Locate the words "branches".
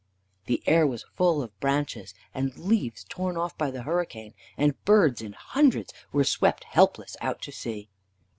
1.59-2.15